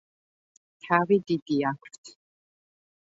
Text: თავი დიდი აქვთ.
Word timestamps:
თავი 0.85 1.17
დიდი 1.31 1.57
აქვთ. 1.73 2.01